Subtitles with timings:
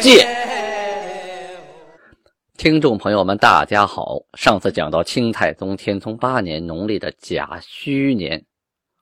[0.00, 0.22] 借》。
[2.56, 4.22] 听众朋友们，大家好。
[4.34, 8.44] 上次讲到清太宗天聪八年农历的甲戌年，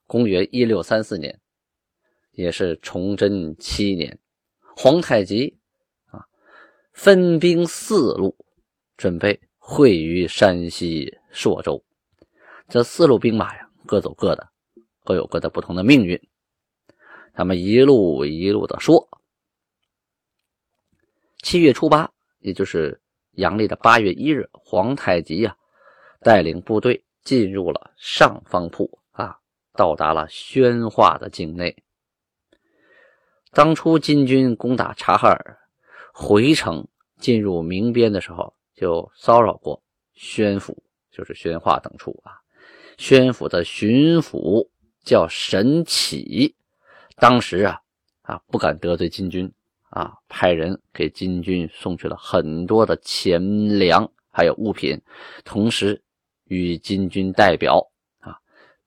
[0.07, 1.39] 公元一六三四年，
[2.33, 4.19] 也是崇祯七年，
[4.75, 5.57] 皇太极
[6.11, 6.25] 啊
[6.93, 8.35] 分兵四路，
[8.97, 11.83] 准备会于山西朔州。
[12.67, 14.47] 这四路兵马呀，各走各的，
[15.03, 16.19] 各有各的不同的命运。
[17.33, 19.07] 他们一路一路的说。
[21.45, 22.09] 七月初八，
[22.39, 22.99] 也就是。
[23.33, 25.55] 阳历的八月一日，皇太极呀
[26.21, 29.37] 带领部队进入了上方铺啊，
[29.73, 31.83] 到达了宣化的境内。
[33.51, 35.59] 当初金军攻打察哈尔，
[36.13, 36.87] 回城
[37.19, 39.83] 进入明边的时候，就骚扰过
[40.13, 42.39] 宣府，就是宣化等处啊。
[42.97, 44.69] 宣府的巡抚
[45.03, 46.55] 叫沈启，
[47.17, 47.81] 当时啊
[48.21, 49.53] 啊不敢得罪金军。
[49.95, 53.39] 啊，派人给金军送去了很多的钱
[53.79, 55.01] 粮，还有物品，
[55.45, 56.03] 同时
[56.43, 57.79] 与金军代表
[58.19, 58.35] 啊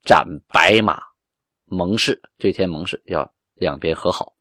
[0.04, 1.00] 斩白马
[1.64, 4.34] 盟誓，对天盟誓，要两边和好。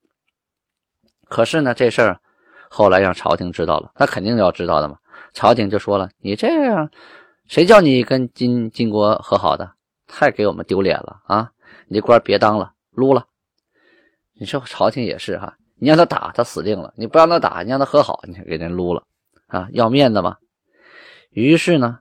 [1.23, 2.19] 可是呢，这事儿
[2.69, 4.99] 后来让朝廷知道了，那肯定要知道的嘛。
[5.33, 6.91] 朝廷就说了：“你这样，
[7.45, 9.71] 谁叫你跟金金国和好的？
[10.05, 11.49] 太给我们丢脸了啊！
[11.87, 13.25] 你这官别当了，撸了。”
[14.37, 15.57] 你说朝廷也是哈。
[15.79, 19.03] 你让他打，他死定了；你不让他打，你让他和好，你给人撸了
[19.45, 19.67] 啊！
[19.71, 20.37] 要面子嘛。
[21.29, 21.99] 于是呢，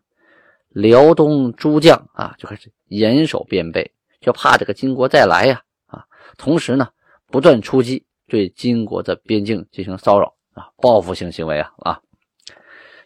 [0.69, 6.05] 辽东诸将啊就开始严守边备，就怕这个金国再来呀啊！
[6.39, 6.89] 同时呢，
[7.27, 12.01] 不断出击，对金国的边境进行骚扰啊，报复性行为啊啊！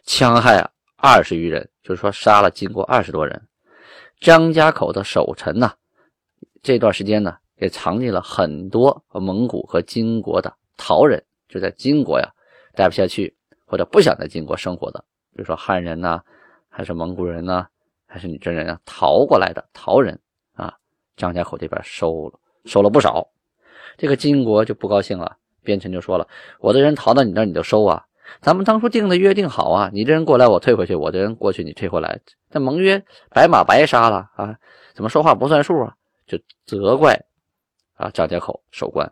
[0.05, 3.41] 戕害啊二十余人，就是说杀了金国二十多人。
[4.21, 5.73] 张家口的守臣呢，
[6.63, 10.55] 这段时间呢，也藏进了很多蒙古和金国的。
[10.83, 12.27] 逃人就在金国呀，
[12.73, 13.35] 待不下去，
[13.67, 14.99] 或者不想在金国生活的，
[15.31, 16.19] 比如说汉人呐，
[16.69, 17.67] 还是蒙古人呐，
[18.07, 20.19] 还是女真人啊，逃过来的逃人
[20.55, 20.73] 啊，
[21.15, 23.27] 张家口这边收了收了不少。
[23.95, 26.27] 这个金国就不高兴了，边臣就说了
[26.59, 28.03] ：“我的人逃到你那，你就收啊？
[28.41, 34.57] 咱们当初定的约定好啊，你这人过来我退回去，我这人过去你退回来，这盟约白马白杀了啊？
[34.95, 35.93] 怎么说话不算数啊？”
[36.25, 37.13] 就责怪
[37.95, 39.11] 啊张家口守关。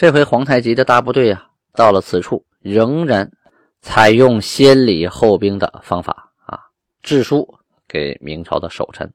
[0.00, 3.30] 这回皇太极的大部队啊，到了此处，仍然
[3.82, 6.58] 采用先礼后兵的方法啊，
[7.02, 7.46] 致书
[7.86, 9.12] 给明朝的守臣，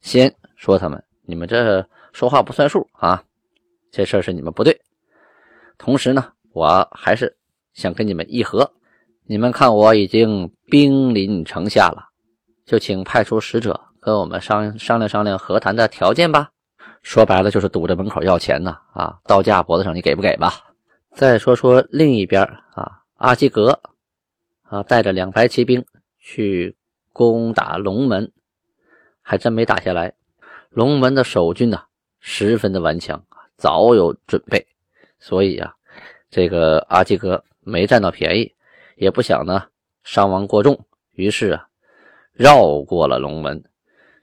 [0.00, 3.20] 先说他们：你们这说话不算数啊，
[3.90, 4.80] 这事儿是你们不对。
[5.76, 7.36] 同时呢，我还是
[7.74, 8.72] 想跟你们议和。
[9.24, 12.10] 你们看，我已经兵临城下了，
[12.64, 16.52] 就请派出使者跟我们商商量商量和谈的条件吧。
[17.02, 19.18] 说白了就是堵着门口要钱呢啊！
[19.24, 20.52] 刀架脖子上，你给不给吧？
[21.10, 22.42] 再说说另一边
[22.74, 23.78] 啊，阿基格
[24.62, 25.84] 啊，带着两排骑兵
[26.20, 26.74] 去
[27.12, 28.32] 攻打龙门，
[29.20, 30.14] 还真没打下来。
[30.70, 31.82] 龙门的守军呢，
[32.20, 33.22] 十分的顽强，
[33.56, 34.64] 早有准备，
[35.18, 35.74] 所以啊，
[36.30, 38.54] 这个阿基格没占到便宜，
[38.96, 39.64] 也不想呢
[40.04, 40.78] 伤亡过重，
[41.12, 41.66] 于是啊，
[42.32, 43.62] 绕过了龙门，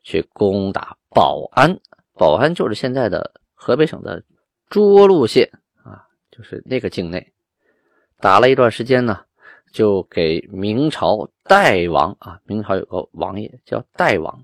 [0.01, 1.78] 去攻打保安。
[2.19, 4.22] 保安就是现在的河北省的
[4.69, 5.50] 涿鹿县
[5.85, 7.31] 啊，就是那个境内，
[8.19, 9.22] 打了一段时间呢，
[9.72, 14.38] 就给明朝代王啊，明朝有个王爷叫代王，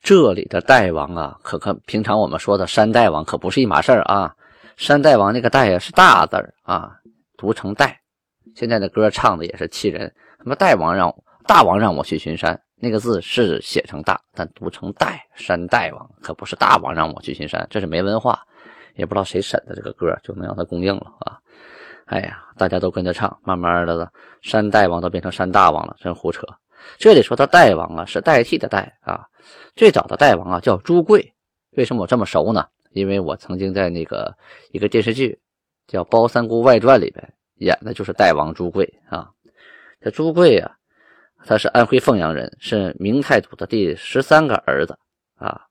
[0.00, 4.34] 这里的代王啊，可可平常我们说的山大王可不是一码事儿啊，
[4.78, 6.96] 山大王那个代呀是大字啊，
[7.36, 8.00] 读成代。
[8.54, 11.14] 现在的歌唱的也是气人，什么代王让
[11.46, 12.58] 大王让我去巡山。
[12.80, 18.40] 那个字是写成大，但读成代山大王，可不是大王让我去巡山，这是没文化，
[18.94, 21.38] 也不知道谁审的这个歌，就能让他供应了啊！
[22.06, 24.10] 哎呀，大家都跟着唱，慢慢的
[24.42, 26.46] 山大王都变成山大王了，真胡扯！
[26.98, 29.26] 这里说他大王啊，是代替的代啊。
[29.74, 31.34] 最早的代王啊叫朱贵，
[31.72, 32.64] 为什么我这么熟呢？
[32.92, 34.32] 因为我曾经在那个
[34.70, 35.38] 一个电视剧
[35.88, 39.28] 叫《包三姑外传》里边演的就是代王朱贵啊。
[40.00, 40.77] 这朱贵呀。
[41.44, 44.98] 他是安徽凤阳人，是明太祖的第十三个儿子
[45.36, 45.62] 啊。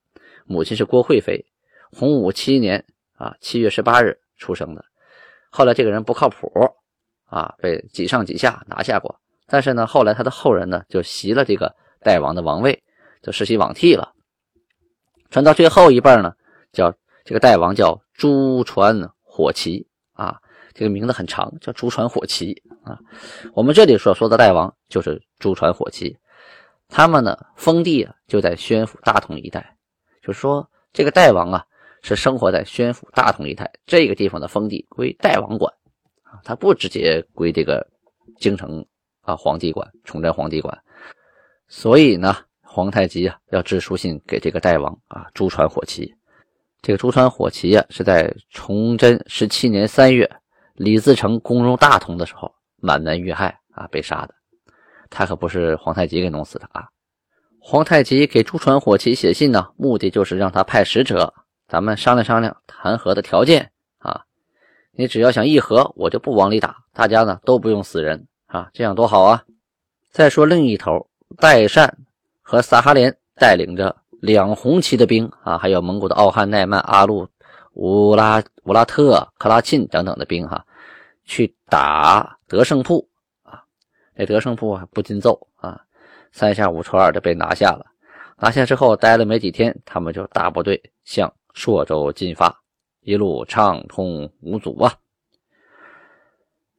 [0.45, 1.45] 母亲是郭惠妃，
[1.91, 2.85] 洪武七年
[3.15, 4.83] 啊七月十八日出生的。
[5.49, 6.51] 后来这个人不靠谱
[7.25, 9.19] 啊，被几上几下拿下过。
[9.45, 12.83] 但是呢，后来他的后人呢就袭了这个代王的王位，
[13.21, 14.13] 就世袭罔替了。
[15.29, 16.33] 传到最后一辈呢，
[16.71, 16.93] 叫
[17.23, 19.86] 这个代王叫朱传火齐，
[20.77, 22.53] 这个名字很长，叫朱传火齐
[22.83, 22.99] 啊。
[23.55, 26.15] 我们这里所说的代王就是朱传火齐，
[26.87, 29.75] 他们呢封地啊就在宣府大同一带，
[30.21, 31.65] 就说这个代王啊
[32.03, 35.73] 是生活在宣府大同一带这个地方的封地归代王管
[36.21, 37.83] 啊，他不直接归这个
[38.39, 38.85] 京城
[39.21, 40.77] 啊皇帝管，崇祯皇帝管，
[41.67, 42.37] 所以呢。
[42.69, 46.13] 皇太极啊，要致书信给这个代王啊，朱传火齐。
[46.83, 50.29] 这个朱传火齐啊，是在崇祯十七年三月，
[50.77, 54.33] 李自成攻入大同的时候，满门遇害啊，被杀的。
[55.09, 56.87] 他可不是皇太极给弄死的啊。
[57.59, 61.33] 皇太极给朱传火齐写信呢，目的就是让他派使者，
[61.67, 64.21] 咱们商量商量谈和的条件啊。
[64.91, 69.43] 你只要想议和，我就不往里打，大家呢都不用死人啊，这样多好啊。
[70.11, 71.97] 再说另一头，代善。
[72.49, 77.27] 和萨哈连带领着两红旗的兵啊，还有蒙古的奥汉、奈曼、阿禄、
[77.73, 80.65] 乌拉乌拉特、克拉沁等等的兵哈，
[81.27, 83.07] 去打德胜铺
[83.43, 83.63] 啊。
[84.15, 85.79] 这德胜铺啊不禁揍啊，
[86.31, 87.85] 三下五除二的被拿下了。
[88.39, 92.61] 拿下之后，待了没几天，他们就大部队向朔州进发，
[93.01, 94.93] 一路畅通无阻啊。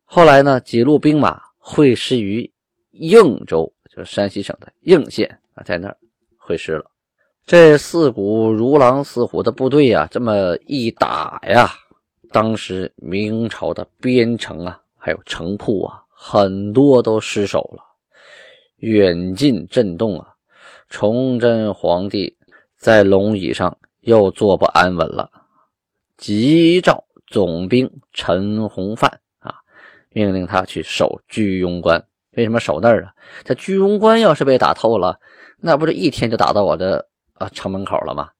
[0.04, 2.50] 后来呢，几路兵马会师于
[2.92, 5.62] 应州，就是山西省的应县啊。
[5.64, 5.96] 在那儿
[6.36, 6.90] 会师了，
[7.44, 11.68] 这四股如狼似虎的部队呀，这么一打呀，
[12.30, 17.82] 当时明朝的边城啊，还有城铺啊，很多都失守了，
[18.76, 20.34] 远近震动啊。
[20.90, 22.34] 崇祯皇帝
[22.76, 25.30] 在龙椅上又坐不安稳了，
[26.16, 29.54] 急召总兵陈洪范啊，
[30.10, 32.02] 命令他去守居庸关。
[32.32, 33.14] 为什么守那儿啊？
[33.44, 35.18] 这居庸关要是被打透了。
[35.60, 38.30] 那不是一天就打到我的啊城门口了吗？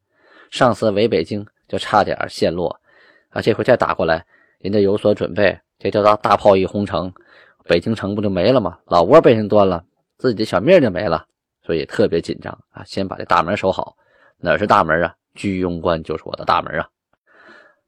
[0.51, 2.81] 上次围北京就差点陷落
[3.31, 3.43] 啊！
[3.43, 4.25] 这回再打过来，
[4.59, 7.13] 人家有所准备，这叫大大炮一轰城，
[7.65, 8.79] 北京城不就没了吗？
[8.87, 9.85] 老窝被人端了，
[10.17, 11.27] 自己的小命就没了，
[11.63, 12.83] 所以特别紧张啊！
[12.85, 13.97] 先把这大门守好。
[14.39, 15.15] 哪是大门啊？
[15.35, 16.89] 居庸关就是我的大门啊！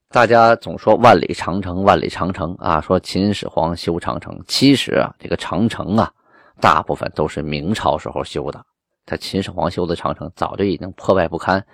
[0.09, 6.13] 大家总说万里长城，万里长城啊，说秦始皇修长城，其实啊，这个长城啊，
[6.61, 8.61] 大部分都是明朝时候修的。
[9.07, 11.65] 他秦始皇修的长城早就已经破败不堪，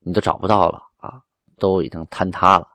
[0.00, 1.20] 你都找不到了啊，
[1.58, 2.68] 都已经坍塌了，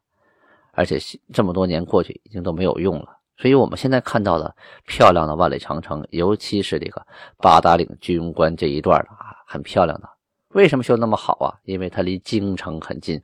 [0.74, 0.98] 而且
[1.34, 3.18] 这么多年过去，已经都没有用了。
[3.38, 7.06] 所以我们现在看到的漂亮的万里长城，尤其是这个
[7.38, 10.08] 八达岭居庸关这一段啊，很漂亮的。
[10.50, 11.50] 为什么修那么好啊？
[11.64, 13.22] 因为它离京城很近，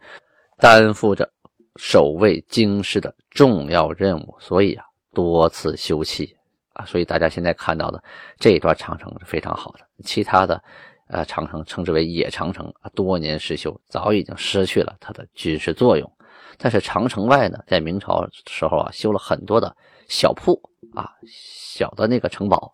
[0.58, 1.30] 担负着
[1.76, 6.34] 守卫京师的重要任务，所以啊，多次修葺
[6.74, 8.04] 啊，所以大家现在看到的
[8.40, 10.62] 这一段长城是非常好的，其他的。
[11.10, 16.12] 呃，长城称之为野长城啊，多年失修，早已经失去了它的军事作用。
[16.58, 19.76] 但是长城外呢，在明朝时候啊，修了很多的
[20.08, 20.60] 小铺
[20.96, 22.72] 啊，小的那个城堡，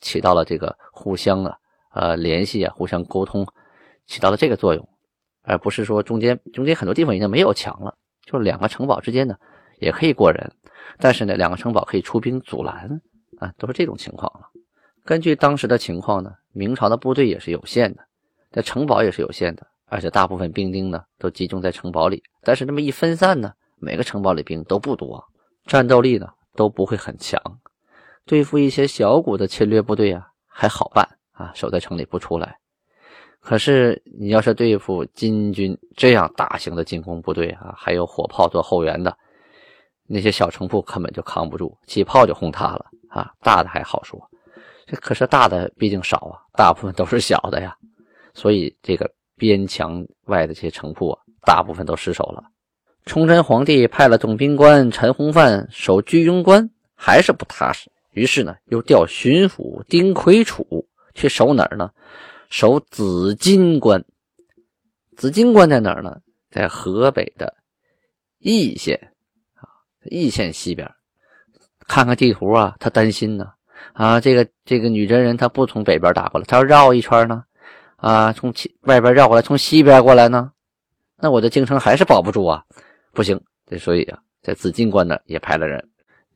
[0.00, 1.58] 起到了这个互相啊，
[1.92, 3.46] 呃，联系啊，互相沟通，
[4.06, 4.88] 起到了这个作用，
[5.42, 7.94] 而不是说中间中间很多地方已经没有墙了，
[8.24, 9.36] 就是两个城堡之间呢
[9.78, 10.50] 也可以过人，
[10.98, 13.00] 但是呢，两个城堡可以出兵阻拦
[13.38, 14.48] 啊，都是这种情况了。
[15.04, 18.02] 根据当时的情况呢，明朝的部队也是有限的，
[18.52, 22.22] 那城堡也是有限的，而且大部分兵丁呢都集中在城堡里。
[22.42, 25.22] 但是这么一分散呢，每个城堡里兵都不多，
[25.66, 27.40] 战斗力呢都不会很强。
[28.24, 32.58] 对付一些小股的侵略部队啊，还好办啊，守在城里不出来。
[33.40, 39.16] 可是你要是对付金军这样大型的进攻部队啊，还有火炮做后援的，
[40.06, 43.32] 那些小城铺根本就扛不住，起炮就轰塌了啊。
[43.40, 44.20] 大的还好说。
[44.86, 47.74] 这可是大的，毕竟少啊，大部分都是小的呀，
[48.34, 52.44] 所以这个边墙外的这些城铺啊，大部分都失守了。
[53.06, 61.90] 崇祯皇帝派了总兵官陈洪范守居庸关，还是不踏实，于是呢，又调巡抚丁魁楚去守哪儿呢？
[62.50, 64.04] 守紫金关。
[65.16, 66.18] 紫金关在哪儿呢？
[66.50, 67.54] 在河北的
[68.38, 68.98] 易县
[69.54, 69.64] 啊，
[70.10, 70.90] 易县西边。
[71.86, 73.52] 看看地图啊，他担心呢。
[73.94, 77.44] 啊，这个这个女真人她不从北边打过来，她要绕一圈呢，
[77.98, 80.52] 啊，从外边绕过来，从西边过来呢，
[81.16, 82.64] 那我的京城还是保不住啊，
[83.12, 85.84] 不行，这所以啊，在紫禁关呢也派了人，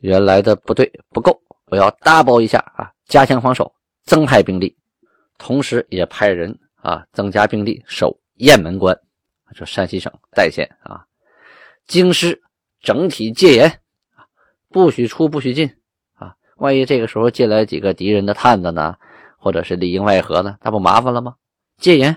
[0.00, 3.73] 原来的部队不够，我要 double 一下啊，加强防守，
[4.04, 4.76] 增派兵力，
[5.38, 8.99] 同时也派人啊增加兵力守雁门关，
[9.54, 11.07] 就山西省代县啊，
[11.87, 12.42] 京师
[12.81, 13.69] 整体戒严
[14.16, 14.26] 啊，
[14.69, 15.73] 不许出，不许进
[16.14, 16.35] 啊。
[16.57, 18.97] 万一这个时候进来几个敌人的探子呢，
[19.38, 21.37] 或者是里应外合呢，那不麻烦了吗？
[21.83, 22.17] 戒严，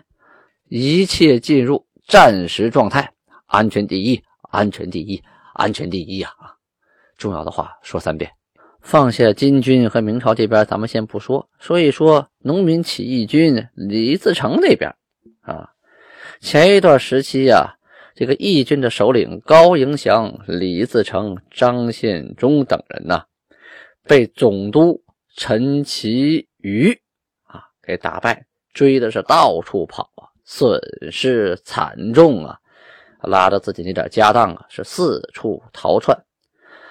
[0.70, 3.12] 一切进入战时状态，
[3.48, 5.24] 安全第一，安全第一，
[5.56, 6.30] 安全第一呀！
[6.38, 6.54] 啊，
[7.18, 8.32] 重要的话说三遍。
[8.80, 14.96] 放下金军和明朝这边，咱们先不说，说一说农民起义军李自成那边
[15.42, 15.72] 啊。
[16.40, 17.74] 前一段时期呀，
[18.14, 23.26] 这个义军的首领高迎祥、李自成、张献忠等人呐，
[24.04, 25.02] 被总督
[25.36, 27.00] 陈其瑜
[27.46, 30.80] 啊给打败，追的是到处跑啊，损
[31.12, 32.60] 失惨重啊，
[33.24, 36.16] 拉着自己那点家当啊，是四处逃窜，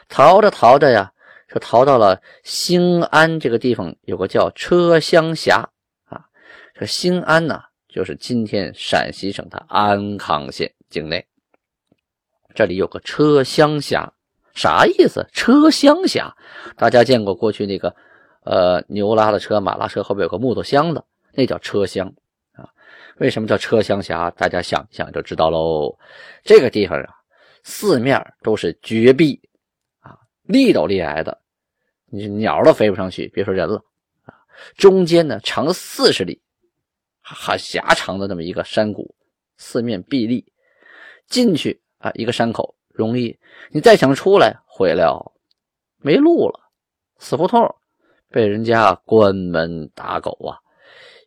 [0.08, 1.12] 逃着逃着呀。
[1.46, 5.68] 就逃到了兴安这个地方，有个叫车厢峡
[6.06, 6.24] 啊。
[6.74, 11.24] 这兴安呢，就是今天陕西省的安康县境内。
[12.54, 14.12] 这里有个车厢峡，
[14.54, 15.24] 啥意思？
[15.32, 16.34] 车厢峡，
[16.76, 17.94] 大家见过过去那个
[18.42, 22.06] 呃牛拉的车、马拉车后边有个木头箱子，那叫车厢
[22.52, 22.68] 啊。
[23.18, 24.30] 为什么叫车厢峡？
[24.30, 25.98] 大家想一想就知道喽。
[26.42, 27.14] 这个地方啊，
[27.62, 29.40] 四面都是绝壁
[30.00, 30.18] 啊。
[30.42, 31.40] 立都立矮的，
[32.06, 33.82] 你鸟都飞不上去，别说人了
[34.24, 34.34] 啊！
[34.76, 36.40] 中间呢长四十里，
[37.22, 39.14] 很狭长的那么一个山谷，
[39.56, 40.52] 四面壁立，
[41.28, 43.38] 进去啊一个山口容易，
[43.70, 45.32] 你再想出来毁了，
[45.98, 46.60] 没路了，
[47.18, 47.74] 死胡同，
[48.28, 50.60] 被人家关门打狗啊！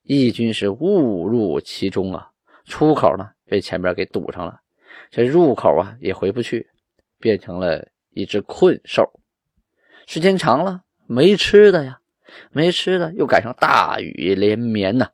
[0.07, 2.31] 义军是误入其中啊，
[2.65, 4.61] 出口呢被前边给堵上了，
[5.11, 6.69] 这入口啊也回不去，
[7.19, 7.87] 变成了。
[8.17, 9.07] 一只困兽，
[10.07, 12.01] 时间长了没吃的呀，
[12.49, 15.11] 没吃的，又赶上大雨连绵呐，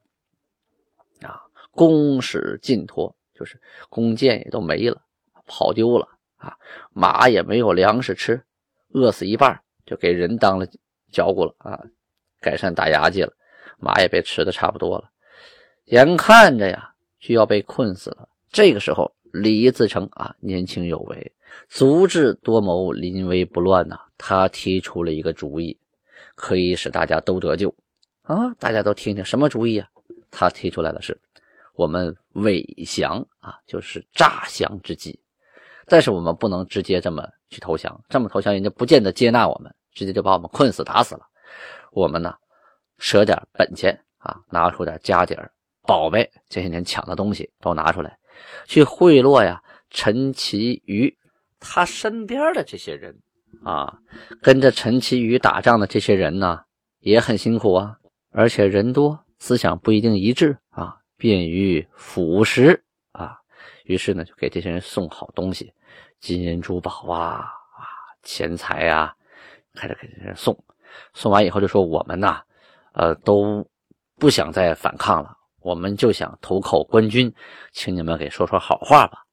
[1.22, 3.60] 啊，弓矢尽脱，就是
[3.90, 5.02] 弓箭也都没了，
[5.46, 6.08] 跑丢了
[6.38, 6.56] 啊，
[6.94, 8.42] 马也没有粮食吃，
[8.94, 10.66] 饿死一半，就给人当了
[11.12, 11.84] 嚼骨了啊，
[12.40, 13.34] 改善打牙祭了，
[13.84, 15.10] 马也被吃的差不多了，
[15.86, 21.32] 眼看着呀就要被困死了，这个时候李自成啊年轻有为。
[21.70, 24.00] 足智多谋，临危不乱呐！
[24.18, 25.78] 他提出了一个主意，
[26.34, 27.72] 可以使大家都得救
[28.24, 28.52] 啊！
[28.58, 29.88] 大家都听听什么主意啊？
[30.32, 31.16] 他提出来的是，
[31.76, 35.20] 我们伪降啊，就是诈降之计。
[35.86, 41.22] 但是我们不能直接这么去投降，这么投降人家不见得接纳我们，直接就把我们困死打死了。
[41.92, 42.34] 我们呢，
[42.98, 48.18] 舍点本钱啊，拿出点家底儿、宝贝，这些年抢的东西都拿出来，
[48.66, 51.16] 去贿赂呀陈其瑜。
[51.60, 53.18] 他身边的这些人
[53.64, 53.98] 啊，
[54.42, 56.62] 跟着陈其瑜打仗的这些人呢，
[57.00, 57.98] 也很辛苦啊，
[58.32, 62.82] 而且人多，思想不一定一致啊，便于腐蚀
[63.14, 63.38] 啊。
[63.86, 65.74] 于是呢，就给这些人送好东西，
[66.20, 67.46] 金银珠宝啊
[67.78, 67.88] 啊，
[68.24, 69.14] 钱财啊，
[69.74, 70.58] 开始给这些人送。
[71.14, 72.42] 送完以后就说我们呐，
[72.94, 73.68] 呃，都
[74.18, 77.34] 不想再反抗了，我们就想投靠官军，
[77.72, 79.26] 请你们给说说好话吧。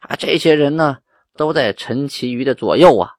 [0.00, 0.98] 啊，这些人呢。
[1.34, 3.14] 都在陈其余的左右啊，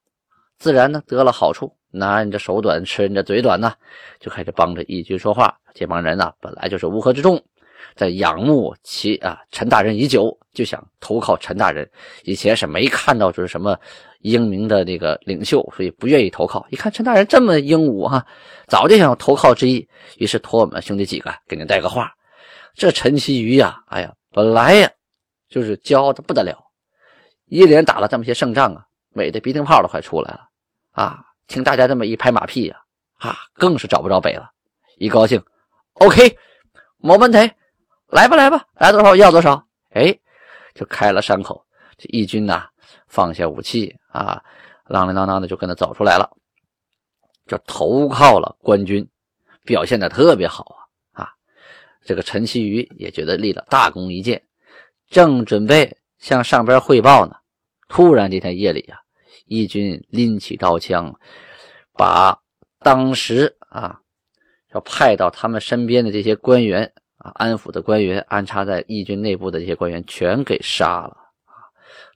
[0.60, 3.74] 自然呢得了好处，拿人家手短，吃人家嘴短呢，
[4.20, 5.58] 就开始帮着义军说话。
[5.74, 7.44] 这帮人呢本来就是乌合之众，
[7.96, 11.90] 在仰慕其啊陈大人已久，就想投靠陈大人。
[12.24, 13.80] 以前是没看到就是什么
[14.22, 16.66] 英明的那个领袖，所以不愿意投靠。
[16.70, 18.26] 一看陈大人这么英武哈，
[18.68, 19.88] 早就想投靠之意，
[20.18, 22.12] 于是托我们兄弟几个给您带个话。
[22.74, 24.90] 这陈其瑜呀，哎呀，本来呀
[25.50, 26.58] 就是骄傲的不得了。
[27.46, 30.42] 一连打了这么些胜仗啊，美的鼻涕泡都快出来了
[30.92, 31.20] 啊！
[31.46, 32.78] 听大家这么一拍马屁呀，
[33.20, 34.50] 啊，更是找不着北了。
[34.98, 35.44] 一高兴
[35.96, 36.38] ，OK，
[36.98, 37.38] 没问题，
[38.14, 39.66] 来吧来吧，来多少要多少。
[39.90, 40.18] 哎，
[40.74, 41.66] 就开了山口。
[41.98, 42.68] 这义军呐，
[43.08, 44.42] 放下武器啊，
[44.88, 46.30] 啷啷当当的就跟他走出来了，
[47.48, 49.08] 就投靠了官军，
[49.64, 50.64] 表现的特别好
[51.14, 51.30] 啊啊！
[52.04, 54.42] 这个陈其瑜也觉得立了大功一件，
[55.10, 57.36] 正准备向上边汇报呢。
[57.88, 58.98] 突然这天夜里啊，
[59.46, 61.14] 义军拎起刀枪，
[61.94, 62.40] 把
[62.80, 64.00] 当时啊
[64.74, 66.92] 要派到他们身边的这些官员
[67.24, 71.16] 啊，安抚的官员，安插在义军内部的这些官员全给杀了
[71.46, 71.56] 啊！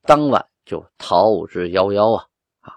[0.06, 2.26] 当晚就逃之夭夭啊！
[2.60, 2.74] 啊，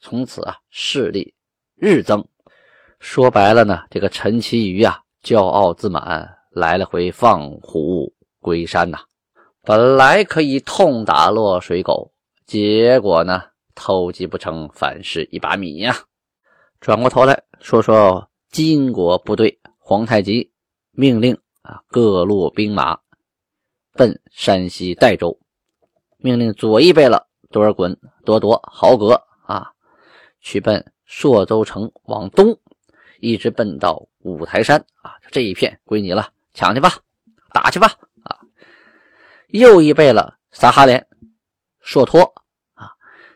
[0.00, 1.32] 从此啊势力
[1.76, 2.26] 日增。
[2.98, 8.98] 说白了呢，这个陈其瑜啊，骄傲自满，来了回放虎归山呐。
[9.62, 12.12] 本来可以痛打落水狗，
[12.44, 13.42] 结果呢，
[13.76, 15.94] 偷鸡不成反蚀一把米呀。
[16.80, 20.50] 转过头来说说金国部队，皇太极
[20.98, 22.98] 命令啊各路兵马
[23.92, 25.38] 奔山西代州，
[26.16, 29.72] 命令左翼贝勒多尔衮、多铎、豪格啊
[30.40, 32.58] 去奔朔州城往东，
[33.20, 36.90] 一直奔到五台山啊，这一片归你了，抢去吧，
[37.52, 37.88] 打去吧
[38.22, 38.40] 啊！
[39.48, 41.06] 又一贝勒撒哈连、
[41.80, 42.22] 硕托
[42.72, 42.90] 啊，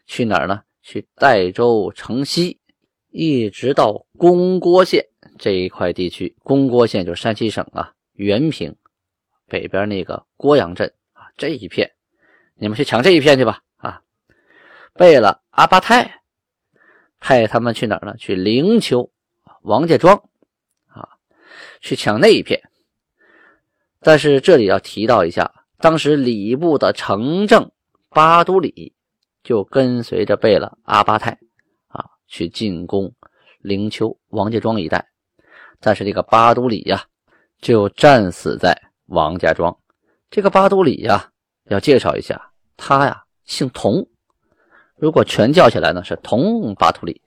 [0.06, 0.62] 去哪儿呢？
[0.80, 2.58] 去代州城西，
[3.10, 5.06] 一直到公郭县
[5.40, 6.36] 这一块地区。
[6.44, 8.76] 公郭县就是山西省啊，原平
[9.48, 11.90] 北边那个郭阳镇啊，这一片，
[12.54, 14.02] 你们去抢这一片去吧啊！
[14.94, 16.20] 备了阿巴泰，
[17.18, 18.16] 派他们去哪儿呢？
[18.16, 19.10] 去灵丘、
[19.62, 20.14] 王家庄
[20.86, 21.08] 啊，
[21.80, 22.62] 去抢那一片。
[23.98, 27.72] 但是这里要提到一下，当时礼部的城正
[28.10, 28.94] 巴都里。
[29.42, 31.38] 就跟随着贝勒阿巴泰
[31.88, 33.14] 啊去进攻
[33.58, 35.08] 灵丘、王家庄一带，
[35.80, 37.02] 但是这个巴都里呀
[37.60, 39.76] 就战死在王家庄。
[40.30, 41.30] 这个巴都里呀
[41.64, 42.40] 要介绍一下，
[42.76, 44.06] 他呀姓童，
[44.96, 47.20] 如果全叫起来呢是童巴图里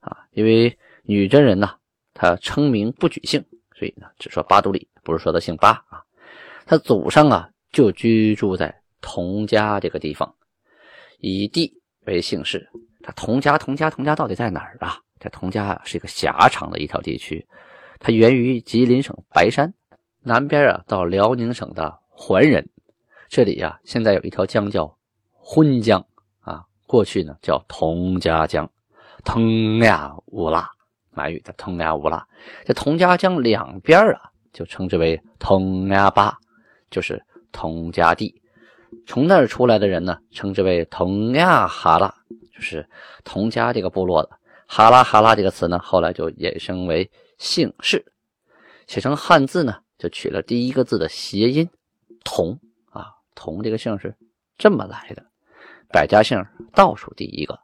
[0.00, 1.70] 啊，因为女真人呢
[2.14, 3.44] 他称名不举姓，
[3.76, 6.02] 所以呢只说巴都里，不是说他姓巴啊。
[6.66, 10.34] 他祖上啊就居住在童家这个地方。
[11.18, 11.72] 以地
[12.06, 12.66] 为姓氏，
[13.02, 14.98] 他佟家，佟家，佟家到底在哪儿啊？
[15.18, 17.46] 这佟家啊是一个狭长的一条地区，
[18.00, 19.72] 它源于吉林省白山
[20.22, 22.66] 南边啊，到辽宁省的桓仁。
[23.28, 24.96] 这里呀，现在有一条江叫
[25.32, 26.04] 浑江
[26.40, 28.68] 啊，过去呢叫佟家江，
[29.22, 30.68] 腾呀乌拉，
[31.10, 32.26] 满语的腾呀乌拉。
[32.64, 36.34] 这佟家江两边啊，就称之为佟呀坝，
[36.90, 38.34] 就是佟家地。
[39.06, 42.12] 从那儿出来的人呢，称之为佟呀哈拉，
[42.52, 42.88] 就是
[43.24, 44.30] 佟家这个部落的
[44.66, 47.08] 哈拉哈拉这个词呢，后来就衍生为
[47.40, 48.04] 姓氏，
[48.86, 51.66] 写成汉字呢，就取了第一个字的谐音
[52.22, 54.14] 同啊，同这个姓是
[54.58, 55.24] 这么来的。
[55.88, 56.38] 百家姓
[56.74, 57.58] 倒数第一个，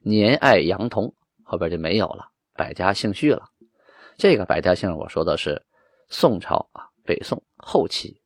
[0.00, 3.50] 年爱杨童，后边就没有了，百家姓序了。
[4.16, 5.62] 这个百家姓我说的是
[6.08, 8.22] 宋朝啊，北宋后期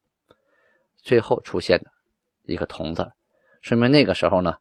[1.03, 1.91] 最后出现的。
[2.45, 3.11] 一个“童”字，
[3.63, 4.57] 说明那个时候呢，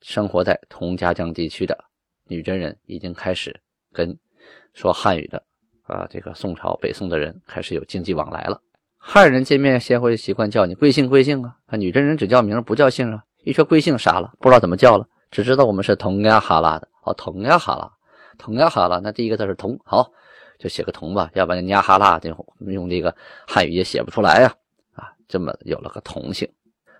[0.00, 1.84] 生活在同家江地区的
[2.24, 3.60] 女真人已经开始
[3.92, 4.18] 跟
[4.74, 5.44] 说汉语的
[5.86, 8.60] 啊，这个宋朝北宋的人开始有经济往来了。
[8.98, 13.22] 汉人见面先会习惯叫你贵姓贵姓啊，啊，女真人只叫名不叫姓啊。
[13.44, 17.88] 一说贵姓傻了，不知道怎么叫了，只知道我们是佟呀哈拉的哦，佟呀哈拉，
[18.36, 20.10] 佟呀哈拉，那第一个字是佟，好，
[20.58, 23.14] 就写个佟吧，要不然呀哈拉就用这个
[23.46, 24.52] 汉语也写不出来呀，
[24.94, 26.48] 啊，这么有了个佟姓。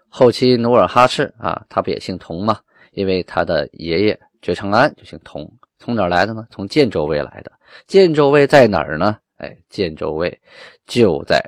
[0.08, 2.60] 后期努尔哈赤啊，他不也姓佟吗？
[2.92, 6.46] 因为他的爷爷觉昌安就姓佟，从哪儿来的呢？
[6.50, 7.52] 从建州卫来的。
[7.86, 9.18] 建州卫在哪儿呢？
[9.36, 10.40] 哎，建州卫
[10.86, 11.40] 就在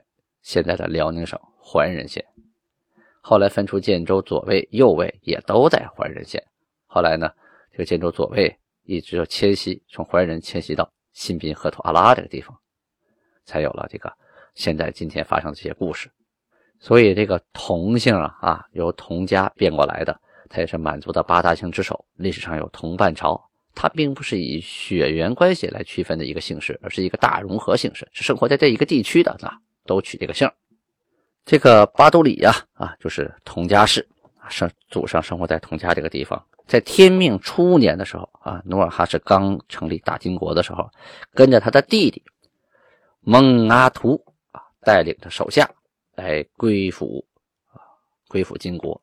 [0.42, 2.24] 现在的辽宁省桓仁县。
[3.20, 6.42] 后来分出建州左卫、右卫，也都在桓仁县。
[6.86, 7.30] 后来呢，
[7.70, 12.56] 这个建州左卫一直就迁徙，从桓仁迁徙到新宾河图阿拉这个地方，
[13.44, 14.12] 才有了这个
[14.54, 16.10] 现在今天发生的这些故事。
[16.80, 22.04] 所以这个佟姓啊啊，由佟家变过来的，它也是满族的八大姓之首。
[22.14, 23.47] 历史上有佟半朝，
[23.80, 30.50] 它并不是以血缘关系来区分的一个姓氏，而是一个大融合姓氏，是生活在这一个地区的啊，都取这个姓。
[31.44, 34.04] 这个巴都里呀啊，就是佟家氏
[34.40, 36.44] 啊，生祖上生活在佟家这个地方。
[36.66, 40.90] 在天命初年的时候啊，努尔哈赤刚成立大金国的时候，
[41.32, 42.20] 跟着他的弟弟
[43.20, 45.70] 蒙阿图啊，带领着手下。
[46.16, 47.24] 来归附
[47.70, 47.78] 啊，
[48.26, 49.00] 归附金国，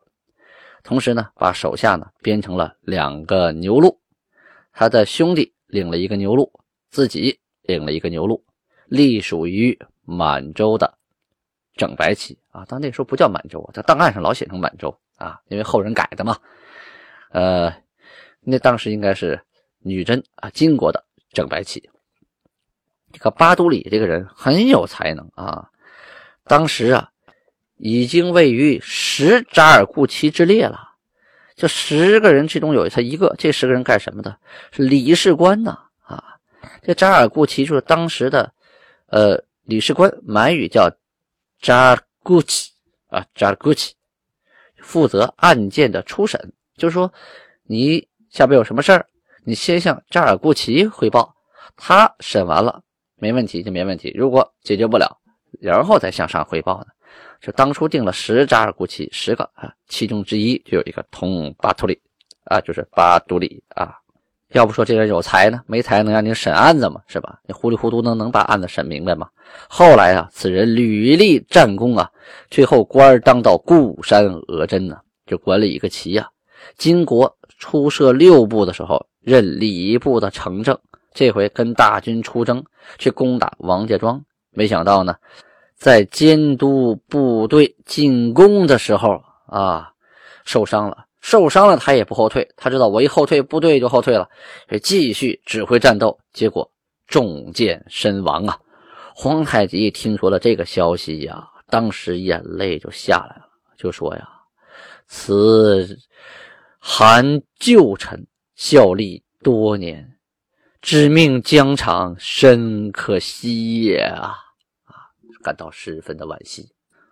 [0.83, 3.97] 同时呢，把手下呢编成了两个牛录，
[4.77, 6.51] 他的兄弟领了一个牛录，
[6.89, 8.43] 自己领了一个牛录，
[8.87, 10.97] 隶属于满洲的
[11.75, 12.65] 整白旗啊。
[12.67, 16.37] 但那时候不叫满洲，在档案上老写成满洲啊，因为后人改的嘛。
[17.29, 17.73] 呃，
[18.41, 19.41] 那当时应该是
[19.79, 21.89] 女真啊，金国的整白旗。
[23.13, 25.69] 这个巴都里这个人很有才能啊。
[26.43, 27.11] 当时啊，
[27.77, 30.94] 已经位于十扎尔固旗之列了。
[31.55, 34.37] 这十个人之中有他一个，这十个人干什么的？
[34.71, 35.77] 是理事官呐！
[36.01, 36.21] 啊，
[36.83, 38.51] 这扎尔固旗就是当时的
[39.07, 40.89] 呃理事官，满语叫
[41.61, 42.71] 扎尔固旗
[43.07, 43.93] 啊，扎尔固旗，
[44.81, 46.53] 负责案件的初审。
[46.75, 47.11] 就是说，
[47.63, 49.07] 你下边有什么事儿，
[49.45, 51.33] 你先向扎尔固旗汇报，
[51.77, 52.81] 他审完了
[53.15, 55.21] 没问题就没问题，如果解决不了。
[55.61, 56.87] 然后再向上汇报呢，
[57.41, 61.99] 就当初定了十扎尔固旗，十个啊，其中之一就有一个通巴图里
[62.45, 63.95] 啊，就是巴图里啊。
[64.49, 67.01] 要不说这人有才呢，没才能让你审案子吗？
[67.07, 67.39] 是吧？
[67.45, 69.27] 你糊里糊涂能能把案子审明白吗？
[69.67, 72.09] 后来啊，此人屡立战功啊，
[72.49, 76.29] 最后官当到固山额真呢，就管理一个旗啊。
[76.77, 80.79] 金国初设六部的时候，任礼部的丞正，
[81.13, 82.63] 这回跟大军出征
[82.97, 84.23] 去攻打王家庄。
[84.51, 85.15] 没想到呢，
[85.75, 89.91] 在监督部队进攻的时候啊，
[90.45, 91.05] 受伤了。
[91.21, 92.47] 受伤了，他也不后退。
[92.55, 94.29] 他知道我一后退，部队就后退了，
[94.83, 96.15] 继续指挥战斗。
[96.33, 96.71] 结果
[97.07, 98.59] 中箭身亡啊！
[99.15, 104.29] 皇太极听说了这个消息呀，当时眼泪就下来了，就说呀
[105.07, 105.97] ：“此
[106.77, 108.23] 韩旧臣
[108.55, 110.07] 效力多年，
[110.79, 114.35] 知命疆场，深可惜也！”啊，
[115.45, 116.67] 感到十分的惋惜。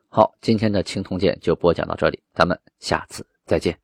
[0.09, 3.82] 好，今天的青铜剑就播讲到这里，咱们下次再见。